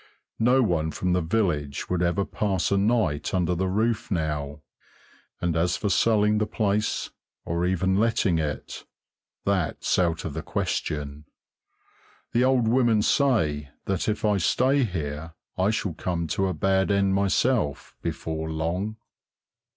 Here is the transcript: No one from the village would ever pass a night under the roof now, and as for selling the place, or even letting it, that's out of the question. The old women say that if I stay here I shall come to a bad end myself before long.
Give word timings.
No 0.39 0.63
one 0.63 0.89
from 0.89 1.13
the 1.13 1.21
village 1.21 1.87
would 1.87 2.01
ever 2.01 2.25
pass 2.25 2.71
a 2.71 2.77
night 2.79 3.35
under 3.35 3.53
the 3.53 3.67
roof 3.67 4.09
now, 4.09 4.63
and 5.39 5.55
as 5.55 5.77
for 5.77 5.89
selling 5.91 6.39
the 6.39 6.47
place, 6.47 7.11
or 7.45 7.67
even 7.67 7.95
letting 7.99 8.39
it, 8.39 8.85
that's 9.45 9.99
out 9.99 10.25
of 10.25 10.33
the 10.33 10.41
question. 10.41 11.25
The 12.31 12.43
old 12.43 12.67
women 12.67 13.03
say 13.03 13.69
that 13.85 14.09
if 14.09 14.25
I 14.25 14.37
stay 14.37 14.85
here 14.85 15.35
I 15.55 15.69
shall 15.69 15.93
come 15.93 16.25
to 16.29 16.47
a 16.47 16.53
bad 16.55 16.89
end 16.89 17.13
myself 17.13 17.93
before 18.01 18.49
long. 18.49 18.97